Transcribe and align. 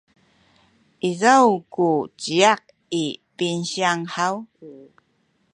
izaw 1.09 1.47
ku 1.73 1.87
ciyak 2.21 2.61
i 3.03 3.05
pinsiyang 3.37 4.03
haw? 4.15 4.35